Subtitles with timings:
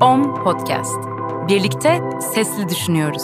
[0.00, 0.98] Om Podcast.
[1.48, 2.00] Birlikte
[2.34, 3.22] sesli düşünüyoruz.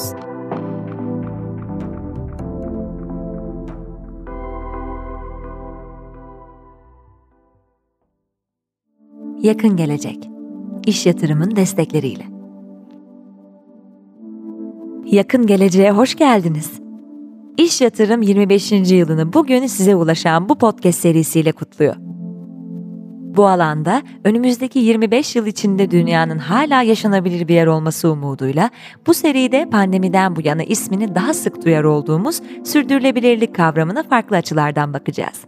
[9.42, 10.30] Yakın gelecek.
[10.86, 12.24] İş yatırımın destekleriyle.
[15.04, 16.72] Yakın geleceğe hoş geldiniz.
[17.56, 18.72] İş Yatırım 25.
[18.72, 22.11] yılını bugün size ulaşan bu podcast serisiyle kutluyor.
[23.36, 28.70] Bu alanda önümüzdeki 25 yıl içinde dünyanın hala yaşanabilir bir yer olması umuduyla
[29.06, 35.44] bu seride pandemiden bu yana ismini daha sık duyar olduğumuz sürdürülebilirlik kavramına farklı açılardan bakacağız.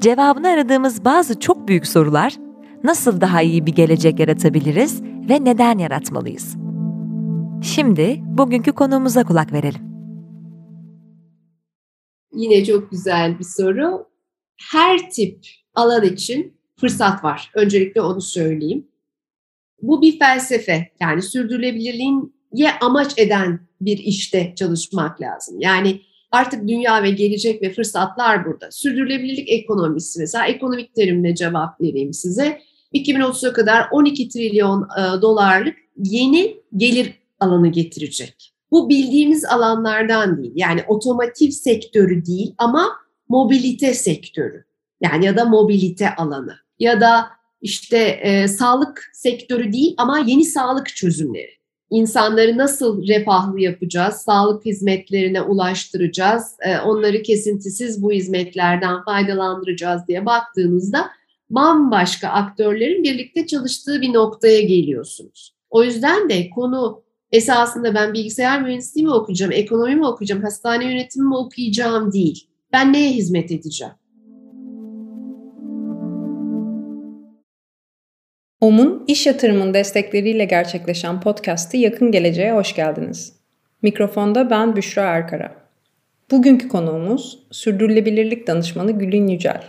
[0.00, 2.36] Cevabını aradığımız bazı çok büyük sorular,
[2.84, 6.56] nasıl daha iyi bir gelecek yaratabiliriz ve neden yaratmalıyız?
[7.62, 9.80] Şimdi bugünkü konuğumuza kulak verelim.
[12.32, 14.06] Yine çok güzel bir soru.
[14.72, 17.50] Her tip alan için fırsat var.
[17.54, 18.86] Öncelikle onu söyleyeyim.
[19.82, 20.88] Bu bir felsefe.
[21.00, 25.60] Yani sürdürülebilirliğin ye amaç eden bir işte çalışmak lazım.
[25.60, 28.70] Yani artık dünya ve gelecek ve fırsatlar burada.
[28.70, 32.60] Sürdürülebilirlik ekonomisi mesela ekonomik terimle cevap vereyim size.
[32.94, 38.52] 2030'a kadar 12 trilyon e, dolarlık yeni gelir alanı getirecek.
[38.70, 40.52] Bu bildiğimiz alanlardan değil.
[40.54, 42.88] Yani otomotiv sektörü değil ama
[43.28, 44.64] mobilite sektörü.
[45.02, 47.26] Yani ya da mobilite alanı ya da
[47.60, 51.62] işte e, sağlık sektörü değil ama yeni sağlık çözümleri.
[51.90, 61.10] İnsanları nasıl refahlı yapacağız, sağlık hizmetlerine ulaştıracağız, e, onları kesintisiz bu hizmetlerden faydalandıracağız diye baktığınızda
[61.50, 65.54] bambaşka aktörlerin birlikte çalıştığı bir noktaya geliyorsunuz.
[65.70, 71.28] O yüzden de konu esasında ben bilgisayar mühendisliği mi okuyacağım, ekonomi mi okuyacağım, hastane yönetimi
[71.28, 72.48] mi okuyacağım değil.
[72.72, 73.94] Ben neye hizmet edeceğim?
[78.62, 83.32] OM'un iş yatırımın destekleriyle gerçekleşen podcast'i Yakın Geleceğe hoş geldiniz.
[83.82, 85.54] Mikrofonda ben Büşra Erkara.
[86.30, 89.62] Bugünkü konuğumuz sürdürülebilirlik danışmanı Gülün Yücel.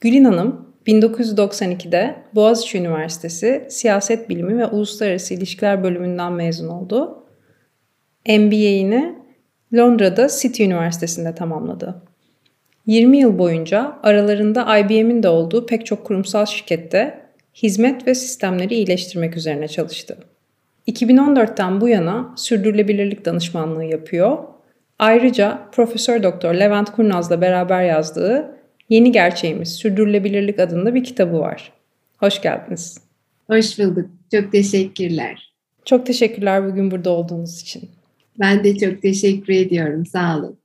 [0.00, 7.24] Gülün Hanım 1992'de Boğaziçi Üniversitesi Siyaset Bilimi ve Uluslararası İlişkiler bölümünden mezun oldu.
[8.28, 9.18] MBA'ini
[9.74, 12.02] Londra'da City Üniversitesi'nde tamamladı.
[12.86, 17.23] 20 yıl boyunca aralarında IBM'in de olduğu pek çok kurumsal şirkette
[17.54, 20.18] hizmet ve sistemleri iyileştirmek üzerine çalıştı.
[20.88, 24.38] 2014'ten bu yana sürdürülebilirlik danışmanlığı yapıyor.
[24.98, 28.54] Ayrıca Profesör Doktor Levent Kurnaz'la beraber yazdığı
[28.88, 31.72] Yeni Gerçeğimiz Sürdürülebilirlik adında bir kitabı var.
[32.16, 32.98] Hoş geldiniz.
[33.46, 34.06] Hoş bulduk.
[34.30, 35.54] Çok teşekkürler.
[35.84, 37.90] Çok teşekkürler bugün burada olduğunuz için.
[38.40, 40.06] Ben de çok teşekkür ediyorum.
[40.06, 40.58] Sağ olun.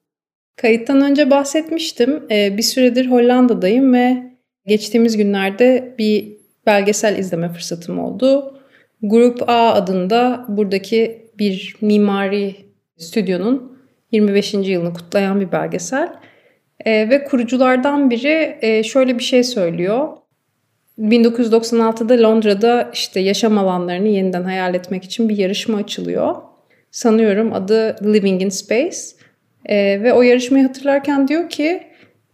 [0.55, 2.23] Kayıttan önce bahsetmiştim.
[2.31, 4.23] Ee, bir süredir Hollanda'dayım ve
[4.65, 8.59] geçtiğimiz günlerde bir belgesel izleme fırsatım oldu.
[9.01, 12.55] Grup A adında buradaki bir mimari
[12.97, 13.79] stüdyonun
[14.11, 14.53] 25.
[14.53, 16.13] yılını kutlayan bir belgesel.
[16.85, 20.07] E, ve kuruculardan biri e, şöyle bir şey söylüyor.
[20.99, 26.35] 1996'da Londra'da işte yaşam alanlarını yeniden hayal etmek için bir yarışma açılıyor.
[26.91, 28.97] Sanıyorum adı Living in Space.
[29.65, 31.83] E, ve o yarışmayı hatırlarken diyor ki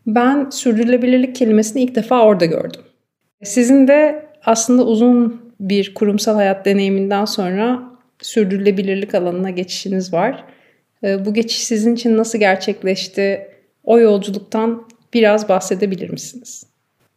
[0.07, 2.81] ben sürdürülebilirlik kelimesini ilk defa orada gördüm.
[3.45, 7.83] Sizin de aslında uzun bir kurumsal hayat deneyiminden sonra
[8.21, 10.45] sürdürülebilirlik alanına geçişiniz var.
[11.03, 13.47] Bu geçiş sizin için nasıl gerçekleşti?
[13.83, 16.65] O yolculuktan biraz bahsedebilir misiniz?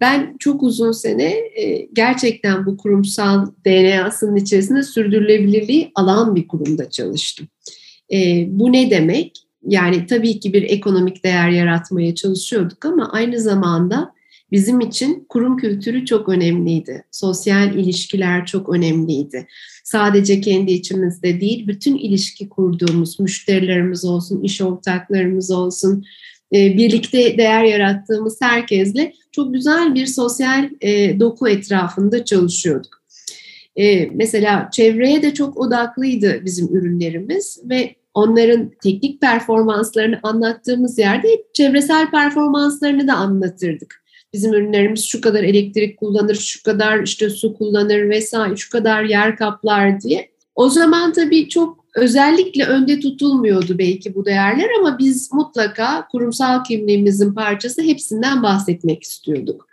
[0.01, 7.49] Ben çok uzun sene e, gerçekten bu kurumsal DNA'sının içerisinde sürdürülebilirliği alan bir kurumda çalıştım.
[8.13, 9.39] E, bu ne demek?
[9.67, 14.13] Yani tabii ki bir ekonomik değer yaratmaya çalışıyorduk ama aynı zamanda
[14.53, 17.05] bizim için kurum kültürü çok önemliydi.
[17.11, 19.47] Sosyal ilişkiler çok önemliydi.
[19.85, 26.05] Sadece kendi içimizde değil, bütün ilişki kurduğumuz müşterilerimiz olsun, iş ortaklarımız olsun,
[26.55, 33.03] e, birlikte değer yarattığımız herkesle çok güzel bir sosyal e, doku etrafında çalışıyorduk.
[33.77, 42.11] E, mesela çevreye de çok odaklıydı bizim ürünlerimiz ve onların teknik performanslarını anlattığımız yerde çevresel
[42.11, 44.08] performanslarını da anlatırdık.
[44.33, 49.37] Bizim ürünlerimiz şu kadar elektrik kullanır, şu kadar işte su kullanır vesaire, şu kadar yer
[49.37, 50.31] kaplar diye.
[50.55, 57.35] O zaman tabii çok özellikle önde tutulmuyordu belki bu değerler ama biz mutlaka kurumsal kimliğimizin
[57.35, 59.69] parçası hepsinden bahsetmek istiyorduk.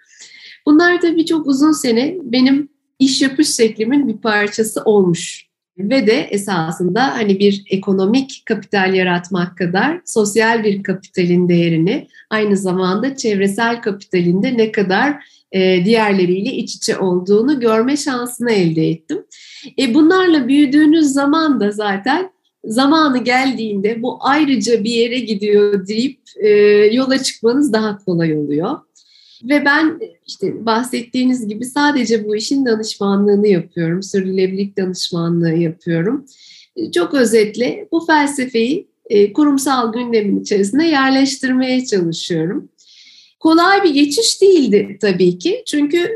[0.65, 2.69] Bunlar tabii çok uzun sene benim
[2.99, 5.47] iş yapış şeklimin bir parçası olmuş.
[5.77, 13.15] Ve de esasında hani bir ekonomik kapital yaratmak kadar sosyal bir kapitalin değerini aynı zamanda
[13.15, 19.25] çevresel kapitalinde ne kadar e, diğerleriyle iç içe olduğunu görme şansını elde ettim.
[19.79, 22.29] E, bunlarla büyüdüğünüz zaman da zaten
[22.63, 26.49] zamanı geldiğinde bu ayrıca bir yere gidiyor deyip e,
[26.91, 28.77] yola çıkmanız daha kolay oluyor.
[29.49, 34.03] Ve ben işte bahsettiğiniz gibi sadece bu işin danışmanlığını yapıyorum.
[34.03, 36.25] Sürdürülebilirlik danışmanlığı yapıyorum.
[36.93, 42.69] Çok özetle bu felsefeyi e, kurumsal gündemin içerisine yerleştirmeye çalışıyorum.
[43.39, 45.63] Kolay bir geçiş değildi tabii ki.
[45.65, 46.09] Çünkü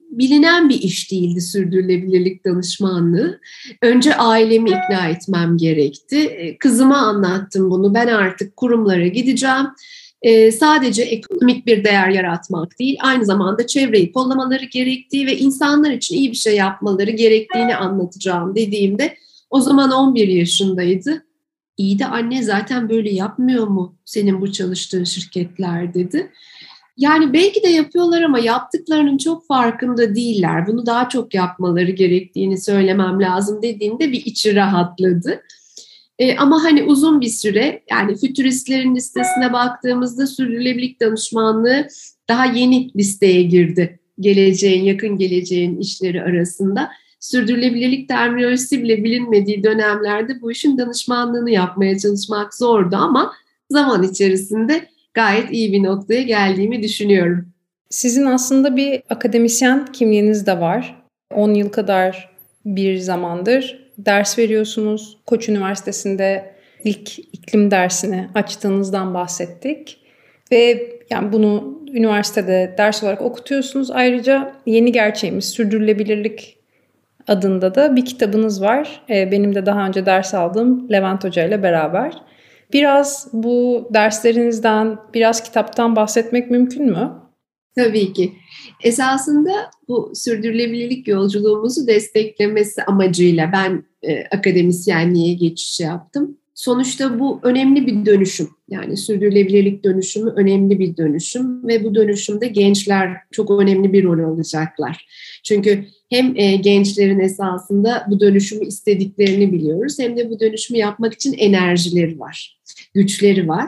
[0.00, 3.40] bilinen bir iş değildi sürdürülebilirlik danışmanlığı.
[3.82, 6.18] Önce ailemi ikna etmem gerekti.
[6.18, 7.94] E, kızıma anlattım bunu.
[7.94, 9.66] Ben artık kurumlara gideceğim
[10.22, 16.16] e, sadece ekonomik bir değer yaratmak değil, aynı zamanda çevreyi kollamaları gerektiği ve insanlar için
[16.16, 19.16] iyi bir şey yapmaları gerektiğini anlatacağım dediğimde
[19.50, 21.24] o zaman 11 yaşındaydı.
[21.76, 26.32] İyi de anne zaten böyle yapmıyor mu senin bu çalıştığın şirketler dedi.
[26.96, 30.66] Yani belki de yapıyorlar ama yaptıklarının çok farkında değiller.
[30.66, 35.42] Bunu daha çok yapmaları gerektiğini söylemem lazım dediğinde bir içi rahatladı.
[36.18, 41.86] E, ama hani uzun bir süre yani fütüristlerin listesine baktığımızda sürdürülebilirlik danışmanlığı
[42.28, 44.00] daha yeni listeye girdi.
[44.20, 46.90] Geleceğin, yakın geleceğin işleri arasında.
[47.20, 53.32] Sürdürülebilirlik terminolojisi bile bilinmediği dönemlerde bu işin danışmanlığını yapmaya çalışmak zordu ama
[53.70, 57.48] zaman içerisinde gayet iyi bir noktaya geldiğimi düşünüyorum.
[57.90, 61.02] Sizin aslında bir akademisyen kimliğiniz de var.
[61.34, 62.32] 10 yıl kadar
[62.64, 65.18] bir zamandır ders veriyorsunuz.
[65.26, 66.54] Koç Üniversitesi'nde
[66.84, 69.98] ilk iklim dersini açtığınızdan bahsettik.
[70.52, 73.90] Ve yani bunu üniversitede ders olarak okutuyorsunuz.
[73.90, 76.58] Ayrıca yeni gerçeğimiz sürdürülebilirlik
[77.28, 79.02] adında da bir kitabınız var.
[79.10, 82.22] Ee, benim de daha önce ders aldığım Levent Hoca ile beraber.
[82.72, 87.12] Biraz bu derslerinizden, biraz kitaptan bahsetmek mümkün mü?
[87.76, 88.32] Tabii ki.
[88.84, 96.36] Esasında bu sürdürülebilirlik yolculuğumuzu desteklemesi amacıyla ben e, akademisyenliğe geçiş yaptım.
[96.54, 98.48] Sonuçta bu önemli bir dönüşüm.
[98.68, 105.06] Yani sürdürülebilirlik dönüşümü önemli bir dönüşüm ve bu dönüşümde gençler çok önemli bir rol alacaklar.
[105.42, 111.32] Çünkü hem e, gençlerin esasında bu dönüşümü istediklerini biliyoruz hem de bu dönüşümü yapmak için
[111.32, 112.60] enerjileri var,
[112.94, 113.66] güçleri var.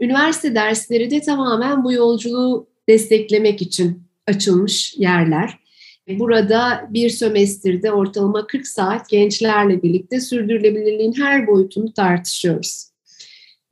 [0.00, 5.63] Üniversite dersleri de tamamen bu yolculuğu desteklemek için açılmış yerler.
[6.08, 12.86] Burada bir sömestrde ortalama 40 saat gençlerle birlikte sürdürülebilirliğin her boyutunu tartışıyoruz.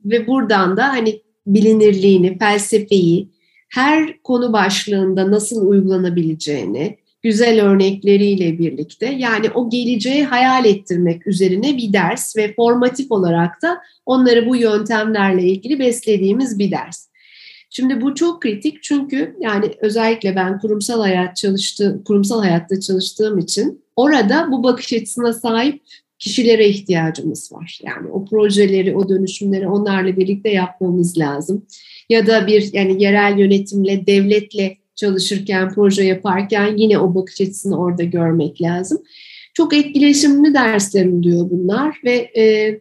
[0.05, 3.29] Ve buradan da hani bilinirliğini, felsefeyi,
[3.69, 11.93] her konu başlığında nasıl uygulanabileceğini, güzel örnekleriyle birlikte yani o geleceği hayal ettirmek üzerine bir
[11.93, 17.12] ders ve formatif olarak da onları bu yöntemlerle ilgili beslediğimiz bir ders.
[17.75, 23.83] Şimdi bu çok kritik çünkü yani özellikle ben kurumsal hayat çalıştı, kurumsal hayatta çalıştığım için
[23.95, 25.81] orada bu bakış açısına sahip
[26.19, 27.79] kişilere ihtiyacımız var.
[27.83, 31.65] Yani o projeleri, o dönüşümleri onlarla birlikte yapmamız lazım.
[32.09, 38.03] Ya da bir yani yerel yönetimle, devletle çalışırken, proje yaparken yine o bakış açısını orada
[38.03, 39.01] görmek lazım.
[39.53, 42.79] Çok etkileşimli dersler oluyor bunlar ve e,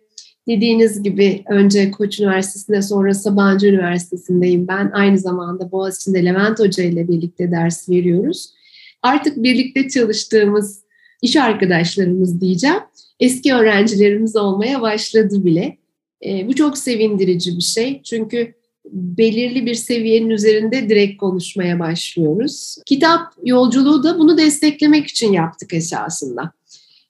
[0.49, 4.91] Dediğiniz gibi önce Koç Üniversitesi'nde sonra Sabancı Üniversitesi'ndeyim ben.
[4.95, 8.51] Aynı zamanda Boğaziçi'nde Levent Hoca ile birlikte ders veriyoruz.
[9.03, 10.83] Artık birlikte çalıştığımız
[11.23, 12.81] iş arkadaşlarımız diyeceğim.
[13.21, 15.79] Eski öğrencilerimiz olmaya başladı bile.
[16.27, 18.03] E, bu çok sevindirici bir şey.
[18.03, 18.55] Çünkü
[18.93, 22.77] belirli bir seviyenin üzerinde direkt konuşmaya başlıyoruz.
[22.87, 26.53] Kitap yolculuğu da bunu desteklemek için yaptık esasında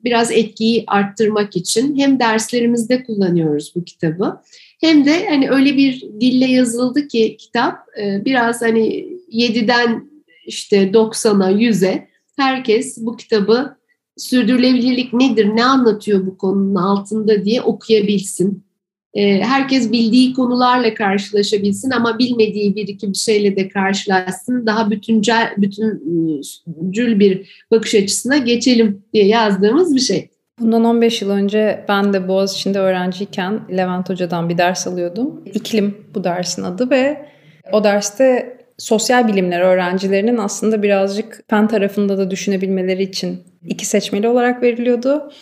[0.04, 4.40] biraz etkiyi arttırmak için hem derslerimizde kullanıyoruz bu kitabı
[4.80, 10.10] hem de hani öyle bir dille yazıldı ki kitap e, biraz hani 7'den
[10.46, 13.76] işte 90'a 100'e herkes bu kitabı
[14.16, 18.64] sürdürülebilirlik nedir, ne anlatıyor bu konunun altında diye okuyabilsin.
[19.14, 24.66] E, herkes bildiği konularla karşılaşabilsin ama bilmediği bir iki bir şeyle de karşılaşsın.
[24.66, 30.28] Daha bütüncül, bütüncül bir bakış açısına geçelim diye yazdığımız bir şey.
[30.60, 35.42] Bundan 15 yıl önce ben de Boğaziçi'nde öğrenciyken Levent Hoca'dan bir ders alıyordum.
[35.54, 37.26] İklim bu dersin adı ve
[37.72, 44.62] o derste sosyal bilimler öğrencilerinin aslında birazcık fen tarafında da düşünebilmeleri için iki seçmeli olarak
[44.62, 45.32] veriliyordu.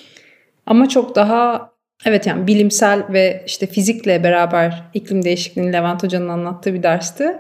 [0.67, 1.71] Ama çok daha
[2.07, 7.37] Evet yani bilimsel ve işte fizikle beraber iklim değişikliğini Levent Hoca'nın anlattığı bir dersti.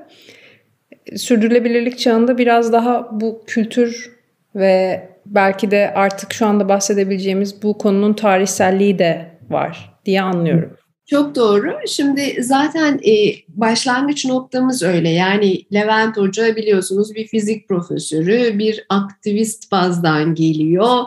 [1.17, 4.11] Sürdürülebilirlik çağında biraz daha bu kültür
[4.55, 10.77] ve belki de artık şu anda bahsedebileceğimiz bu konunun tarihselliği de var diye anlıyorum.
[11.07, 11.79] Çok doğru.
[11.89, 15.09] Şimdi zaten e, başlangıç noktamız öyle.
[15.09, 21.05] Yani Levent Hoca biliyorsunuz bir fizik profesörü, bir aktivist bazdan geliyor,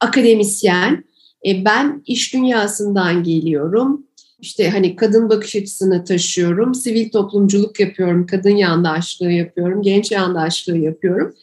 [0.00, 1.04] akademisyen.
[1.46, 4.06] E, ben iş dünyasından geliyorum.
[4.40, 11.34] İşte hani kadın bakış açısını taşıyorum, sivil toplumculuk yapıyorum, kadın yandaşlığı yapıyorum, genç yandaşlığı yapıyorum.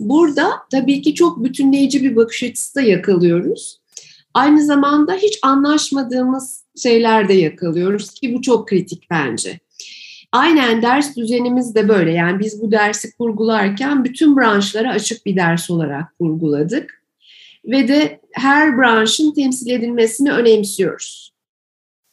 [0.00, 3.80] Burada tabii ki çok bütünleyici bir bakış açısı da yakalıyoruz.
[4.34, 9.60] Aynı zamanda hiç anlaşmadığımız şeyler de yakalıyoruz ki bu çok kritik bence.
[10.32, 12.12] Aynen ders düzenimiz de böyle.
[12.12, 17.05] Yani biz bu dersi kurgularken bütün branşlara açık bir ders olarak kurguladık.
[17.66, 21.32] Ve de her branşın temsil edilmesini önemsiyoruz.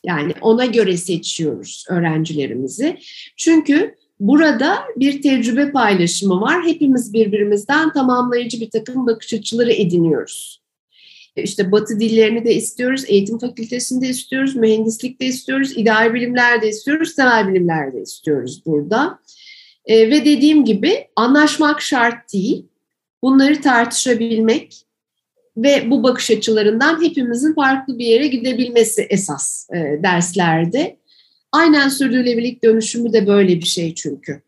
[0.03, 2.97] Yani ona göre seçiyoruz öğrencilerimizi.
[3.37, 6.65] Çünkü burada bir tecrübe paylaşımı var.
[6.65, 10.63] Hepimiz birbirimizden tamamlayıcı bir takım bakış açıları ediniyoruz.
[11.35, 18.01] İşte batı dillerini de istiyoruz, eğitim fakültesinde istiyoruz, mühendislikte istiyoruz, idari bilimlerde istiyoruz, temel bilimlerde
[18.01, 19.19] istiyoruz burada.
[19.85, 22.65] E, ve dediğim gibi anlaşmak şart değil.
[23.21, 24.85] Bunları tartışabilmek
[25.57, 30.97] ve bu bakış açılarından hepimizin farklı bir yere gidebilmesi esas e, derslerde.
[31.51, 34.41] Aynen sürdürülebilirlik dönüşümü de böyle bir şey çünkü.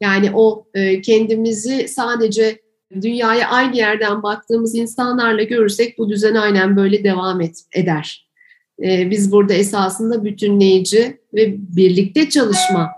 [0.00, 2.58] Yani o e, kendimizi sadece
[3.02, 8.28] dünyaya aynı yerden baktığımız insanlarla görürsek bu düzen aynen böyle devam et, eder.
[8.82, 12.90] E, biz burada esasında bütünleyici ve birlikte çalışma,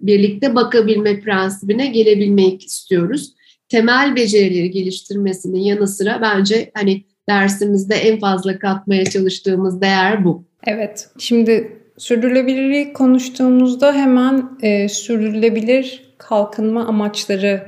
[0.00, 3.34] birlikte bakabilme prensibine gelebilmek istiyoruz.
[3.70, 10.44] Temel becerileri geliştirmesinin yanı sıra bence hani dersimizde en fazla katmaya çalıştığımız değer bu.
[10.66, 11.08] Evet.
[11.18, 17.62] Şimdi sürdürülebilirliği konuştuğumuzda hemen e, sürdürülebilir kalkınma amaçları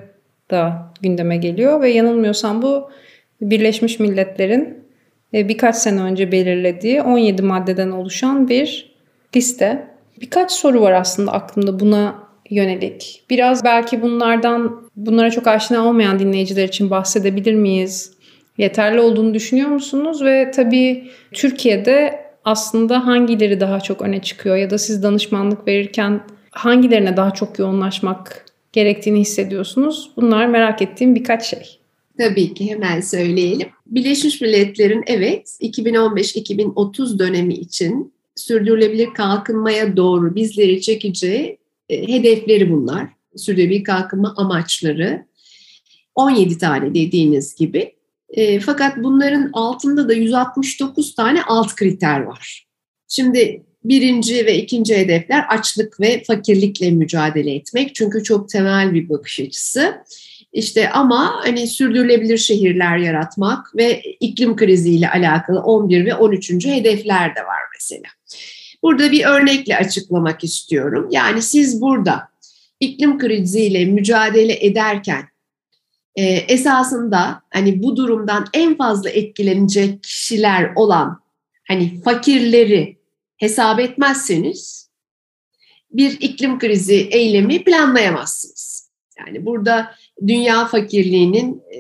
[0.51, 2.91] da gündeme geliyor ve yanılmıyorsam bu
[3.41, 4.79] Birleşmiş Milletler'in
[5.35, 8.95] e, birkaç sene önce belirlediği 17 maddeden oluşan bir
[9.37, 9.87] liste.
[10.21, 12.15] Birkaç soru var aslında aklımda buna
[12.51, 13.25] yönelik.
[13.31, 18.13] Biraz belki bunlardan bunlara çok aşina olmayan dinleyiciler için bahsedebilir miyiz?
[18.59, 20.25] Yeterli olduğunu düşünüyor musunuz?
[20.25, 26.21] Ve tabii Türkiye'de aslında hangileri daha çok öne çıkıyor ya da siz danışmanlık verirken
[26.51, 30.11] hangilerine daha çok yoğunlaşmak gerektiğini hissediyorsunuz?
[30.17, 31.79] Bunlar merak ettiğim birkaç şey.
[32.19, 33.69] Tabii ki hemen söyleyelim.
[33.87, 41.59] Birleşmiş Milletler'in evet 2015-2030 dönemi için sürdürülebilir kalkınmaya doğru bizleri çekeceği e,
[41.97, 43.09] hedefleri bunlar.
[43.37, 45.27] Sürdürülebilir kalkınma amaçları.
[46.15, 47.95] 17 tane dediğiniz gibi.
[48.31, 52.67] E, fakat bunların altında da 169 tane alt kriter var.
[53.09, 57.95] Şimdi birinci ve ikinci hedefler açlık ve fakirlikle mücadele etmek.
[57.95, 59.95] Çünkü çok temel bir bakış açısı.
[60.53, 66.67] İşte ama hani sürdürülebilir şehirler yaratmak ve iklim kriziyle alakalı 11 ve 13.
[66.67, 68.09] hedefler de var mesela.
[68.83, 71.09] Burada bir örnekle açıklamak istiyorum.
[71.11, 72.29] Yani siz burada
[72.81, 75.25] iklim kriziyle mücadele ederken
[76.17, 81.21] e, esasında hani bu durumdan en fazla etkilenecek kişiler olan
[81.69, 82.99] hani fakirleri
[83.37, 84.91] hesap etmezseniz
[85.91, 88.91] bir iklim krizi eylemi planlayamazsınız.
[89.19, 89.95] Yani burada
[90.27, 91.79] dünya fakirliğinin e,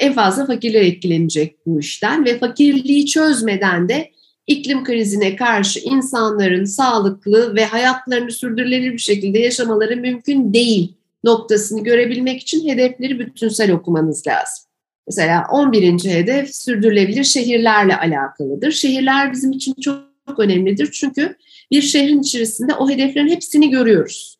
[0.00, 4.11] en fazla fakirler etkilenecek bu işten ve fakirliği çözmeden de
[4.46, 10.94] iklim krizine karşı insanların sağlıklı ve hayatlarını sürdürülebilir bir şekilde yaşamaları mümkün değil
[11.24, 14.64] noktasını görebilmek için hedefleri bütünsel okumanız lazım.
[15.06, 16.04] Mesela 11.
[16.04, 18.72] hedef sürdürülebilir şehirlerle alakalıdır.
[18.72, 21.36] Şehirler bizim için çok, çok önemlidir çünkü
[21.70, 24.38] bir şehrin içerisinde o hedeflerin hepsini görüyoruz.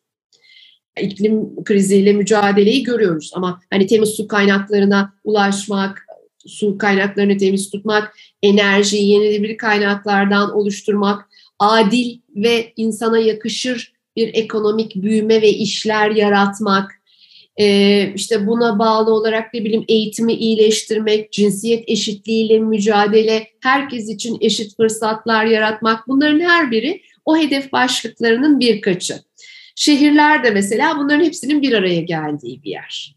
[1.01, 6.05] İklim kriziyle mücadeleyi görüyoruz ama hani temiz su kaynaklarına ulaşmak,
[6.47, 15.41] su kaynaklarını temiz tutmak, enerjiyi yenilenebilir kaynaklardan oluşturmak, adil ve insana yakışır bir ekonomik büyüme
[15.41, 16.91] ve işler yaratmak,
[17.57, 24.77] e, işte buna bağlı olarak ne bileyim eğitimi iyileştirmek, cinsiyet eşitliğiyle mücadele, herkes için eşit
[24.77, 29.15] fırsatlar yaratmak bunların her biri o hedef başlıklarının birkaçı.
[29.75, 33.15] Şehirler de mesela bunların hepsinin bir araya geldiği bir yer.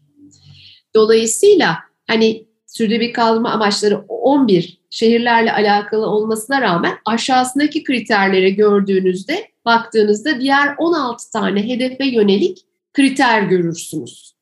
[0.95, 2.46] Dolayısıyla hani
[2.77, 11.69] sürdürülebilir kalma amaçları 11 şehirlerle alakalı olmasına rağmen aşağısındaki kriterleri gördüğünüzde baktığınızda diğer 16 tane
[11.69, 12.57] hedefe yönelik
[12.93, 14.33] kriter görürsünüz.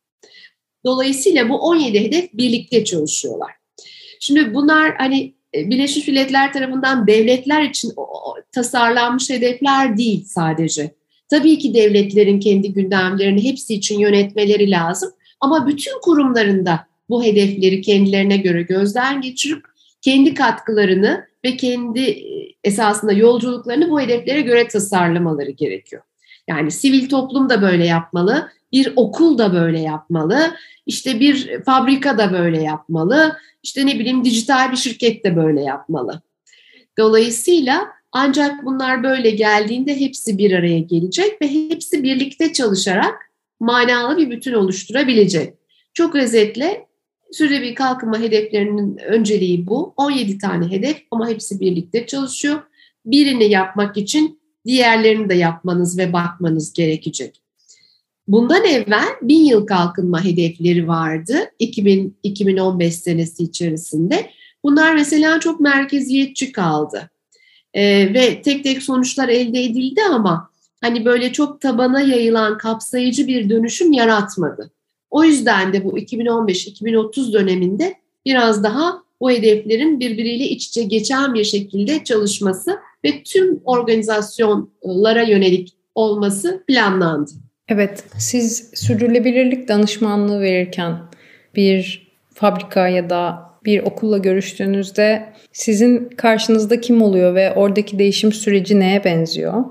[0.85, 3.51] Dolayısıyla bu 17 hedef birlikte çalışıyorlar.
[4.19, 7.93] Şimdi bunlar hani e, Birleşmiş Milletler tarafından devletler için
[8.51, 10.95] tasarlanmış hedefler değil sadece.
[11.29, 18.37] Tabii ki devletlerin kendi gündemlerini hepsi için yönetmeleri lazım ama bütün kurumlarında bu hedefleri kendilerine
[18.37, 19.65] göre gözden geçirip
[20.01, 26.01] kendi katkılarını ve kendi e, esasında yolculuklarını bu hedeflere göre tasarlamaları gerekiyor.
[26.47, 32.33] Yani sivil toplum da böyle yapmalı, bir okul da böyle yapmalı, işte bir fabrika da
[32.33, 36.21] böyle yapmalı, işte ne bileyim dijital bir şirket de böyle yapmalı.
[36.97, 44.31] Dolayısıyla ancak bunlar böyle geldiğinde hepsi bir araya gelecek ve hepsi birlikte çalışarak manalı bir
[44.31, 45.53] bütün oluşturabilecek.
[45.93, 46.87] Çok özetle
[47.35, 49.93] sürdürülebilir kalkınma hedeflerinin önceliği bu.
[49.97, 52.61] 17 tane hedef ama hepsi birlikte çalışıyor.
[53.05, 57.41] Birini yapmak için diğerlerini de yapmanız ve bakmanız gerekecek.
[58.27, 64.29] Bundan evvel bin yıl kalkınma hedefleri vardı 2000, 2015 senesi içerisinde.
[64.63, 67.09] Bunlar mesela çok merkeziyetçi kaldı.
[67.73, 70.49] Ee, ve tek tek sonuçlar elde edildi ama
[70.81, 74.71] hani böyle çok tabana yayılan kapsayıcı bir dönüşüm yaratmadı.
[75.15, 77.95] O yüzden de bu 2015-2030 döneminde
[78.25, 85.73] biraz daha bu hedeflerin birbiriyle iç içe geçen bir şekilde çalışması ve tüm organizasyonlara yönelik
[85.95, 87.31] olması planlandı.
[87.69, 90.97] Evet, siz sürdürülebilirlik danışmanlığı verirken
[91.55, 98.79] bir fabrika ya da bir okulla görüştüğünüzde sizin karşınızda kim oluyor ve oradaki değişim süreci
[98.79, 99.63] neye benziyor?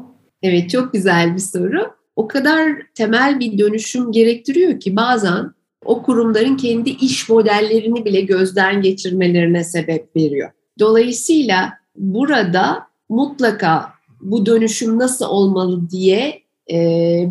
[0.42, 1.93] Evet, çok güzel bir soru.
[2.16, 5.54] O kadar temel bir dönüşüm gerektiriyor ki bazen
[5.84, 10.50] o kurumların kendi iş modellerini bile gözden geçirmelerine sebep veriyor.
[10.78, 16.78] Dolayısıyla burada mutlaka bu dönüşüm nasıl olmalı diye e,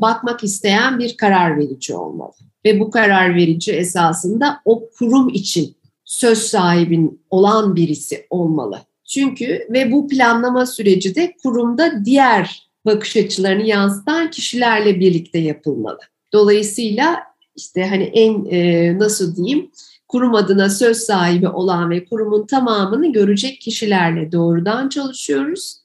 [0.02, 2.34] bakmak isteyen bir karar verici olmalı.
[2.66, 5.76] Ve bu karar verici esasında o kurum için
[6.06, 8.82] söz sahibin olan birisi olmalı.
[9.06, 16.00] Çünkü ve bu planlama süreci de kurumda diğer bakış açılarını yansıtan kişilerle birlikte yapılmalı.
[16.34, 17.24] Dolayısıyla
[17.56, 19.72] işte hani en e, nasıl diyeyim
[20.08, 25.78] kurum adına söz sahibi olan ve kurumun tamamını görecek kişilerle doğrudan çalışıyoruz.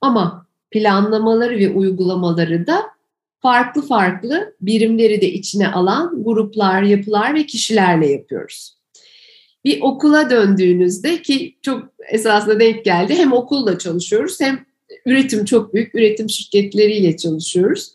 [0.00, 2.82] Ama planlamaları ve uygulamaları da
[3.42, 8.76] farklı farklı birimleri de içine alan gruplar, yapılar ve kişilerle yapıyoruz.
[9.64, 14.66] Bir okula döndüğünüzde ki çok esasında denk geldi hem okulla çalışıyoruz hem
[15.06, 17.92] üretim çok büyük üretim şirketleriyle çalışıyoruz.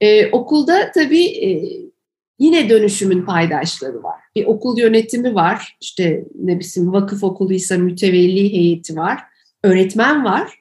[0.00, 1.62] Ee, okulda tabii e,
[2.38, 4.20] yine dönüşümün paydaşları var.
[4.36, 5.76] Bir okul yönetimi var.
[5.80, 9.20] İşte ne bileyim vakıf okuluysa mütevelli heyeti var.
[9.64, 10.54] Öğretmen var.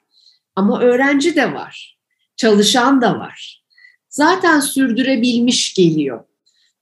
[0.56, 1.98] Ama öğrenci de var.
[2.36, 3.64] Çalışan da var.
[4.10, 6.24] Zaten sürdürebilmiş geliyor.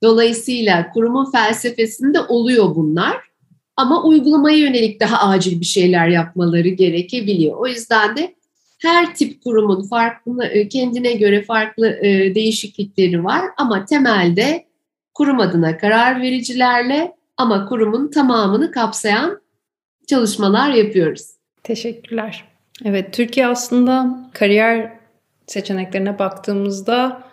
[0.04, 3.18] Dolayısıyla kurumun felsefesinde oluyor bunlar.
[3.76, 7.58] Ama uygulamaya yönelik daha acil bir şeyler yapmaları gerekebiliyor.
[7.58, 8.36] O yüzden de
[8.80, 14.66] her tip kurumun farklı e, kendine göre farklı e, değişiklikleri var ama temelde
[15.14, 19.42] kurum adına karar vericilerle ama kurumun tamamını kapsayan
[20.08, 21.30] çalışmalar yapıyoruz.
[21.64, 22.44] Teşekkürler.
[22.86, 25.00] Evet, Türkiye aslında kariyer
[25.48, 27.24] seçeneklerine baktığımızda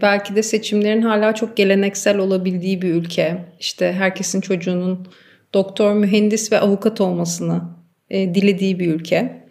[0.00, 3.44] belki de seçimlerin hala çok geleneksel olabildiği bir ülke.
[3.60, 5.08] İşte herkesin çocuğunun
[5.54, 7.62] doktor, mühendis ve avukat olmasını
[8.10, 9.41] e, dilediği bir ülke.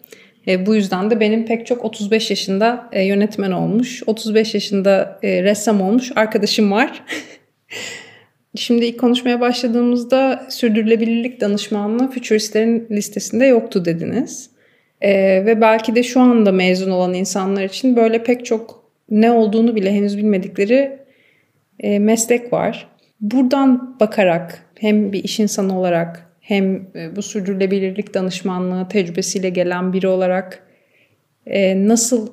[0.48, 5.42] E, bu yüzden de benim pek çok 35 yaşında e, yönetmen olmuş, 35 yaşında e,
[5.42, 7.04] ressam olmuş arkadaşım var.
[8.54, 14.50] Şimdi ilk konuşmaya başladığımızda sürdürülebilirlik danışmanlığı fütüristlerin listesinde yoktu dediniz.
[15.00, 19.76] Ee, ve belki de şu anda mezun olan insanlar için böyle pek çok ne olduğunu
[19.76, 20.98] bile henüz bilmedikleri
[21.80, 22.88] e, meslek var.
[23.20, 30.08] Buradan bakarak hem bir iş insanı olarak hem e, bu sürdürülebilirlik danışmanlığı tecrübesiyle gelen biri
[30.08, 30.66] olarak
[31.46, 32.28] e, nasıl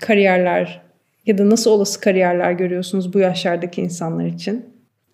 [0.00, 0.82] kariyerler
[1.26, 4.64] ya da nasıl olası kariyerler görüyorsunuz bu yaşlardaki insanlar için?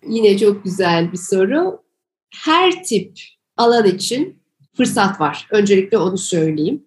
[0.07, 1.81] Yine çok güzel bir soru.
[2.35, 3.19] Her tip
[3.57, 4.39] alan için
[4.77, 5.47] fırsat var.
[5.51, 6.83] Öncelikle onu söyleyeyim.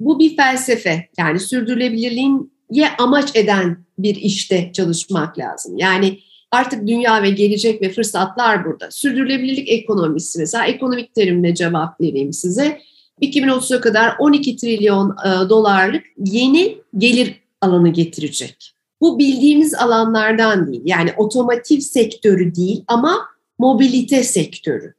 [0.00, 1.08] Bu bir felsefe.
[1.18, 5.78] Yani sürdürülebilirliğin ye amaç eden bir işte çalışmak lazım.
[5.78, 6.18] Yani
[6.50, 8.90] artık dünya ve gelecek ve fırsatlar burada.
[8.90, 12.80] Sürdürülebilirlik ekonomisi mesela ekonomik terimle cevap vereyim size.
[13.22, 18.74] 2030'a kadar 12 trilyon e, dolarlık yeni gelir alanı getirecek.
[19.00, 20.82] Bu bildiğimiz alanlardan değil.
[20.84, 24.94] Yani otomotiv sektörü değil ama mobilite sektörü.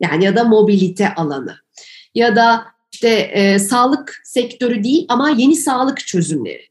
[0.00, 1.56] Yani ya da mobilite alanı.
[2.14, 6.62] Ya da işte e, sağlık sektörü değil ama yeni sağlık çözümleri.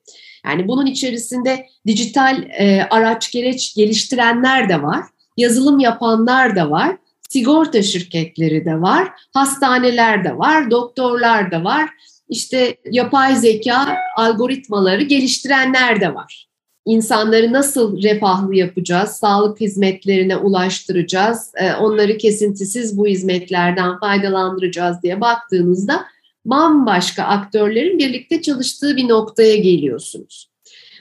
[0.48, 5.04] Yani bunun içerisinde dijital e, araç gereç geliştirenler de var,
[5.38, 6.98] yazılım yapanlar da var,
[7.30, 11.90] sigorta şirketleri de var, hastaneler de var, doktorlar da var,
[12.30, 16.48] işte yapay zeka algoritmaları geliştirenler de var.
[16.86, 26.06] insanları nasıl refahlı yapacağız, sağlık hizmetlerine ulaştıracağız, e, onları kesintisiz bu hizmetlerden faydalandıracağız diye baktığınızda
[26.50, 30.52] bambaşka aktörlerin birlikte çalıştığı bir noktaya geliyorsunuz.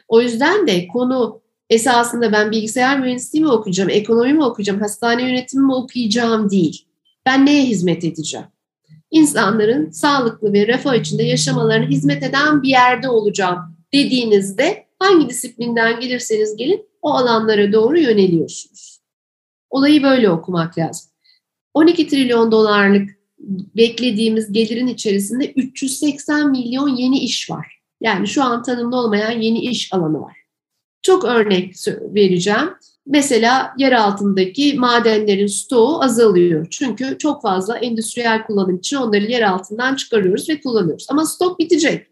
[0.08, 5.64] O yüzden de konu esasında ben bilgisayar mühendisliği mi okuyacağım, ekonomi mi okuyacağım, hastane yönetimi
[5.64, 6.86] mi okuyacağım değil.
[7.26, 8.46] Ben neye hizmet edeceğim?
[9.10, 13.58] İnsanların sağlıklı ve refah içinde yaşamalarına hizmet eden bir yerde olacağım
[13.92, 19.00] dediğinizde hangi disiplinden gelirseniz gelin o alanlara doğru yöneliyorsunuz.
[19.70, 21.10] Olayı böyle okumak lazım.
[21.74, 23.15] 12 trilyon dolarlık
[23.76, 27.80] beklediğimiz gelirin içerisinde 380 milyon yeni iş var.
[28.00, 30.36] Yani şu an tanımlı olmayan yeni iş alanı var.
[31.02, 31.74] Çok örnek
[32.14, 32.70] vereceğim.
[33.06, 36.66] Mesela yer altındaki madenlerin stoğu azalıyor.
[36.70, 41.06] Çünkü çok fazla endüstriyel kullanım için onları yer altından çıkarıyoruz ve kullanıyoruz.
[41.10, 42.06] Ama stok bitecek.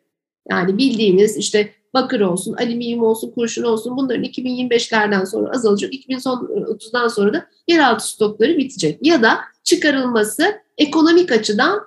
[0.51, 5.95] Yani bildiğiniz işte bakır olsun, alüminyum olsun, kurşun olsun bunların 2025'lerden sonra azalacak.
[5.95, 8.99] 2030'dan sonra da yeraltı stokları bitecek.
[9.03, 11.81] Ya da çıkarılması ekonomik açıdan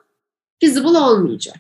[0.60, 1.56] feasible olmayacak.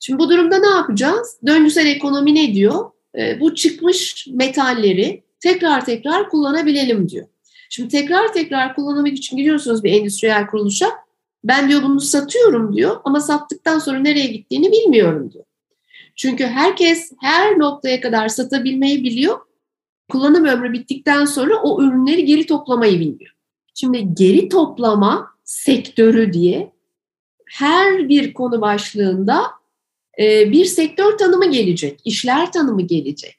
[0.00, 1.36] Şimdi bu durumda ne yapacağız?
[1.46, 2.90] Döngüsel ekonomi ne diyor?
[3.18, 7.26] E, bu çıkmış metalleri tekrar tekrar kullanabilelim diyor.
[7.70, 10.90] Şimdi tekrar tekrar kullanmak için gidiyorsunuz bir endüstriyel kuruluşa.
[11.44, 15.44] Ben diyor bunu satıyorum diyor ama sattıktan sonra nereye gittiğini bilmiyorum diyor.
[16.16, 19.38] Çünkü herkes her noktaya kadar satabilmeyi biliyor.
[20.10, 23.34] Kullanım ömrü bittikten sonra o ürünleri geri toplamayı bilmiyor.
[23.74, 26.72] Şimdi geri toplama sektörü diye
[27.46, 29.42] her bir konu başlığında
[30.18, 33.38] e, bir sektör tanımı gelecek, işler tanımı gelecek.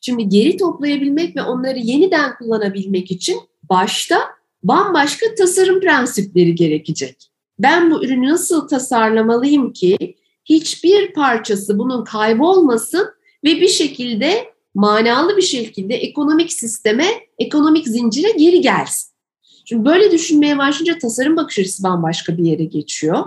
[0.00, 4.20] Şimdi geri toplayabilmek ve onları yeniden kullanabilmek için başta
[4.62, 7.30] bambaşka tasarım prensipleri gerekecek.
[7.58, 10.16] Ben bu ürünü nasıl tasarlamalıyım ki
[10.48, 13.08] hiçbir parçası bunun kaybolmasın
[13.44, 17.06] ve bir şekilde manalı bir şekilde ekonomik sisteme,
[17.38, 19.08] ekonomik zincire geri gelsin.
[19.64, 23.24] Şimdi böyle düşünmeye başlayınca tasarım bakış açısı bambaşka bir yere geçiyor.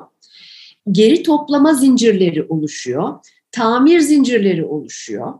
[0.91, 3.13] Geri toplama zincirleri oluşuyor.
[3.51, 5.33] Tamir zincirleri oluşuyor.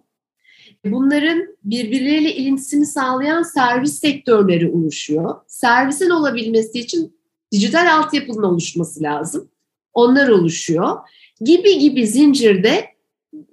[0.85, 5.35] Bunların birbirleriyle ilintisini sağlayan servis sektörleri oluşuyor.
[5.47, 7.17] Servisin olabilmesi için
[7.51, 9.49] dijital altyapının oluşması lazım.
[9.93, 10.97] Onlar oluşuyor
[11.41, 12.85] gibi gibi zincirde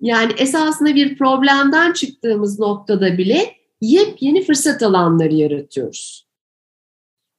[0.00, 6.28] yani esasında bir problemden çıktığımız noktada bile yepyeni fırsat alanları yaratıyoruz.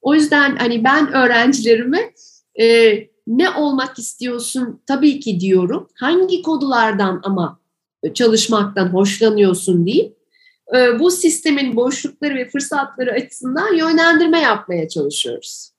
[0.02, 2.12] O yüzden hani ben öğrencilerime
[2.60, 2.94] e,
[3.26, 5.88] ne olmak istiyorsun tabii ki diyorum.
[5.94, 7.60] Hangi kodulardan ama
[8.14, 10.16] çalışmaktan hoşlanıyorsun deyip
[10.76, 15.70] e, bu sistemin boşlukları ve fırsatları açısından yönlendirme yapmaya çalışıyoruz.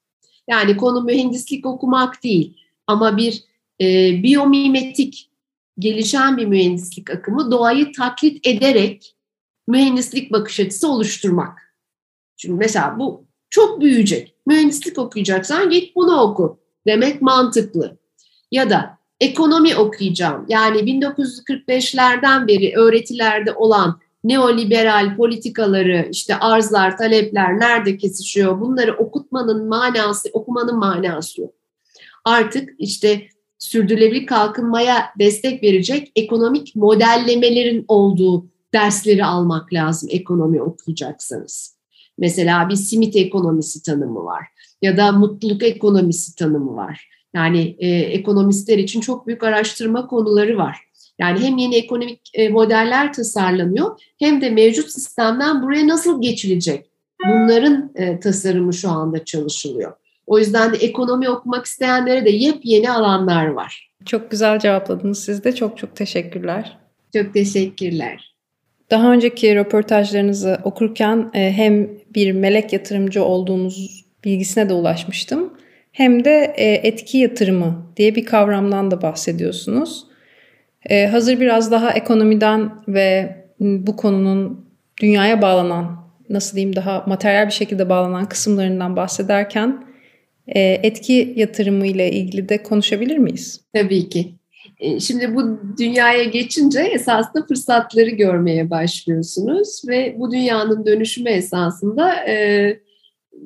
[0.50, 2.58] Yani konu mühendislik okumak değil
[2.88, 3.44] ama bir
[3.82, 3.86] e,
[4.24, 5.30] biyomimetik
[5.80, 9.16] gelişen bir mühendislik akımı doğayı taklit ederek
[9.68, 11.76] mühendislik bakış açısı oluşturmak.
[12.38, 14.36] Şimdi mesela bu çok büyüyecek.
[14.48, 17.98] Mühendislik okuyacaksan git bunu oku demek mantıklı.
[18.52, 20.46] Ya da ekonomi okuyacağım.
[20.50, 28.62] Yani 1945'lerden beri öğretilerde olan neoliberal politikaları, işte arzlar, talepler nerede kesişiyor?
[28.62, 31.54] Bunları okutmanın manası, okumanın manası yok.
[32.26, 33.28] Artık işte
[33.62, 41.78] sürdürülebilir kalkınmaya destek verecek ekonomik modellemelerin olduğu dersleri almak lazım ekonomi okuyacaksanız.
[42.18, 44.48] Mesela bir simit ekonomisi tanımı var
[44.82, 47.10] ya da mutluluk ekonomisi tanımı var.
[47.34, 50.78] Yani e, ekonomistler için çok büyük araştırma konuları var.
[51.20, 56.92] Yani hem yeni ekonomik e, modeller tasarlanıyor hem de mevcut sistemden buraya nasıl geçilecek?
[57.28, 60.01] Bunların e, tasarımı şu anda çalışılıyor.
[60.32, 63.92] O yüzden de ekonomi okumak isteyenlere de yepyeni alanlar var.
[64.06, 65.56] Çok güzel cevapladınız siz de.
[65.56, 66.78] Çok çok teşekkürler.
[67.14, 68.36] Çok teşekkürler.
[68.92, 75.54] Daha önceki röportajlarınızı okurken e, hem bir melek yatırımcı olduğunuz bilgisine de ulaşmıştım.
[75.92, 80.06] Hem de e, etki yatırımı diye bir kavramdan da bahsediyorsunuz.
[80.90, 84.66] E, hazır biraz daha ekonomiden ve bu konunun
[85.02, 89.91] dünyaya bağlanan, nasıl diyeyim daha materyal bir şekilde bağlanan kısımlarından bahsederken
[90.48, 93.62] etki yatırımı ile ilgili de konuşabilir miyiz?
[93.74, 94.32] Tabii ki.
[94.82, 102.78] E, şimdi bu dünyaya geçince esasında fırsatları görmeye başlıyorsunuz ve bu dünyanın dönüşümü esasında e,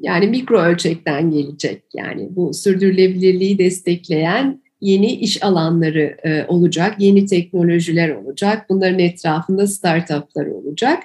[0.02, 1.84] yani mikro ölçekten gelecek.
[1.94, 8.66] Yani bu sürdürülebilirliği destekleyen yeni iş alanları e, olacak, yeni teknolojiler olacak.
[8.70, 11.04] Bunların etrafında startuplar olacak.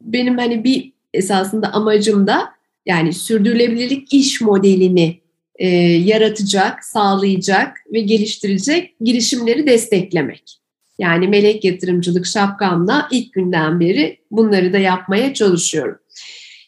[0.00, 2.48] Benim hani bir esasında amacım da
[2.86, 5.23] yani sürdürülebilirlik iş modelini
[5.56, 10.58] e, yaratacak, sağlayacak ve geliştirecek girişimleri desteklemek.
[10.98, 15.98] Yani melek yatırımcılık şapkamla ilk günden beri bunları da yapmaya çalışıyorum.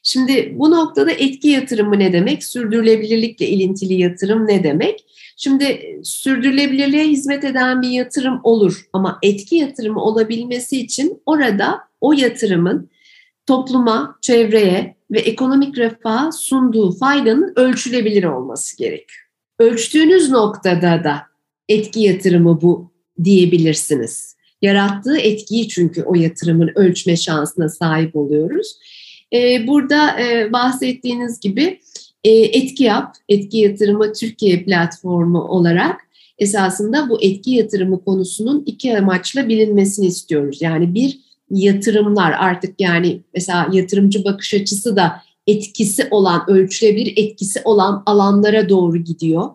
[0.02, 2.44] Şimdi bu noktada etki yatırımı ne demek?
[2.44, 5.04] Sürdürülebilirlikle ilintili yatırım ne demek?
[5.36, 12.90] Şimdi sürdürülebilirliğe hizmet eden bir yatırım olur ama etki yatırımı olabilmesi için orada o yatırımın
[13.46, 19.26] topluma, çevreye ve ekonomik refaha sunduğu faydanın ölçülebilir olması gerekiyor.
[19.58, 21.22] Ölçtüğünüz noktada da
[21.68, 22.92] etki yatırımı bu
[23.24, 24.36] diyebilirsiniz.
[24.62, 28.78] Yarattığı etkiyi çünkü o yatırımın ölçme şansına sahip oluyoruz.
[29.32, 31.80] Ee, burada e, bahsettiğiniz gibi
[32.24, 36.00] e, etki yap, etki yatırımı Türkiye platformu olarak
[36.38, 40.62] esasında bu etki yatırımı konusunun iki amaçla bilinmesini istiyoruz.
[40.62, 48.02] Yani bir yatırımlar artık yani mesela yatırımcı bakış açısı da etkisi olan, ölçülebilir etkisi olan
[48.06, 49.50] alanlara doğru gidiyor.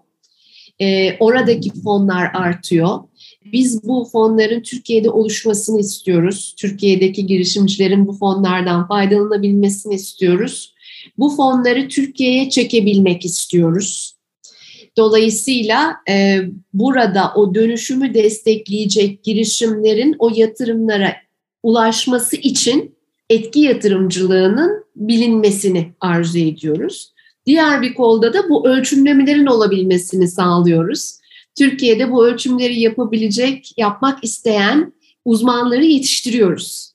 [0.79, 2.99] E, oradaki fonlar artıyor.
[3.45, 6.55] Biz bu fonların Türkiye'de oluşmasını istiyoruz.
[6.57, 10.73] Türkiye'deki girişimcilerin bu fonlardan faydalanabilmesini istiyoruz.
[11.17, 14.15] Bu fonları Türkiye'ye çekebilmek istiyoruz.
[14.97, 16.41] Dolayısıyla e,
[16.73, 21.13] burada o dönüşümü destekleyecek girişimlerin o yatırımlara
[21.63, 22.95] ulaşması için
[23.29, 27.13] etki yatırımcılığının bilinmesini arzu ediyoruz.
[27.45, 31.21] Diğer bir kolda da bu ölçümlemelerin olabilmesini sağlıyoruz.
[31.57, 34.93] Türkiye'de bu ölçümleri yapabilecek, yapmak isteyen
[35.25, 36.91] uzmanları yetiştiriyoruz.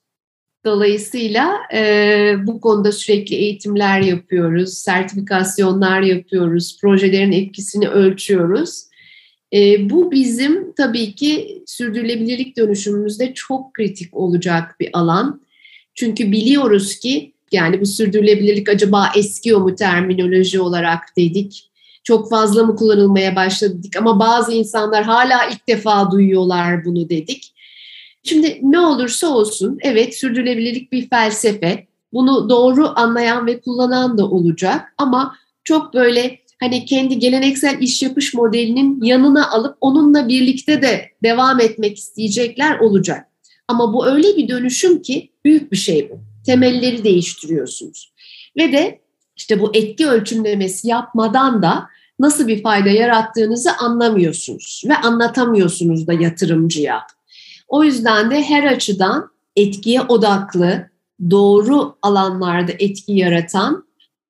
[0.65, 8.85] Dolayısıyla e, bu konuda sürekli eğitimler yapıyoruz, sertifikasyonlar yapıyoruz, projelerin etkisini ölçüyoruz.
[9.53, 15.41] E, bu bizim tabii ki sürdürülebilirlik dönüşümümüzde çok kritik olacak bir alan.
[15.95, 21.71] Çünkü biliyoruz ki yani bu sürdürülebilirlik acaba eskiyor mu terminoloji olarak dedik.
[22.05, 27.53] Çok fazla mı kullanılmaya başladık ama bazı insanlar hala ilk defa duyuyorlar bunu dedik.
[28.23, 31.87] Şimdi ne olursa olsun evet sürdürülebilirlik bir felsefe.
[32.13, 38.35] Bunu doğru anlayan ve kullanan da olacak ama çok böyle hani kendi geleneksel iş yapış
[38.35, 43.27] modelinin yanına alıp onunla birlikte de devam etmek isteyecekler olacak.
[43.69, 46.21] Ama bu öyle bir dönüşüm ki büyük bir şey bu.
[46.47, 48.13] Temelleri değiştiriyorsunuz.
[48.57, 49.01] Ve de
[49.37, 51.87] işte bu etki ölçümlemesi yapmadan da
[52.19, 57.03] nasıl bir fayda yarattığınızı anlamıyorsunuz ve anlatamıyorsunuz da yatırımcıya.
[57.69, 60.91] O yüzden de her açıdan etkiye odaklı,
[61.31, 63.86] doğru alanlarda etki yaratan,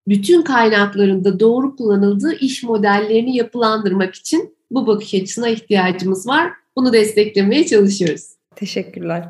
[0.09, 6.53] bütün kaynaklarında doğru kullanıldığı iş modellerini yapılandırmak için bu bakış açısına ihtiyacımız var.
[6.77, 8.23] Bunu desteklemeye çalışıyoruz.
[8.57, 9.29] Teşekkürler.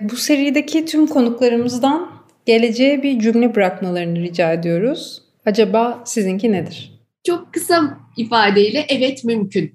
[0.00, 2.10] Bu serideki tüm konuklarımızdan
[2.46, 5.22] geleceğe bir cümle bırakmalarını rica ediyoruz.
[5.46, 6.92] Acaba sizinki nedir?
[7.26, 9.74] Çok kısa ifadeyle evet mümkün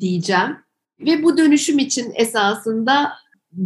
[0.00, 0.56] diyeceğim.
[1.00, 3.12] Ve bu dönüşüm için esasında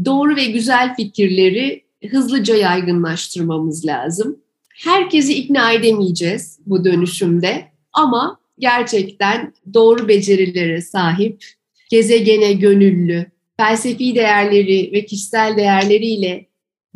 [0.05, 4.39] doğru ve güzel fikirleri hızlıca yaygınlaştırmamız lazım.
[4.85, 11.45] Herkesi ikna edemeyeceğiz bu dönüşümde ama gerçekten doğru becerilere sahip,
[11.91, 16.47] gezegene gönüllü, felsefi değerleri ve kişisel değerleriyle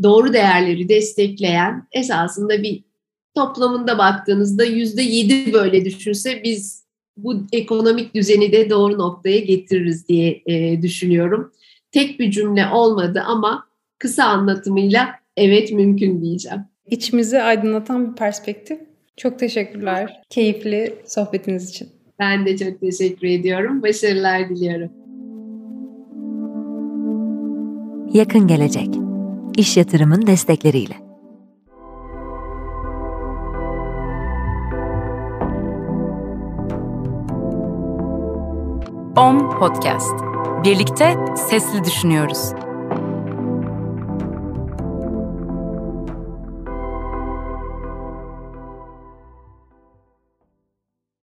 [0.03, 2.83] doğru değerleri destekleyen esasında bir
[3.35, 6.85] toplamında baktığınızda yüzde yedi böyle düşünse biz
[7.16, 11.53] bu ekonomik düzeni de doğru noktaya getiririz diye e, düşünüyorum.
[11.93, 13.66] Tek bir cümle olmadı ama
[13.99, 16.69] kısa anlatımıyla evet mümkün diyeceğim.
[16.90, 18.81] İçimizi aydınlatan bir perspektif.
[19.16, 20.22] Çok teşekkürler.
[20.31, 21.88] Keyifli sohbetiniz için.
[22.18, 23.83] Ben de çok teşekkür ediyorum.
[23.83, 24.90] Başarılar diliyorum.
[28.14, 28.88] Yakın gelecek.
[29.57, 30.94] İş yatırımın destekleriyle.
[39.16, 40.14] OM Podcast.
[40.64, 42.69] Birlikte sesli düşünüyoruz.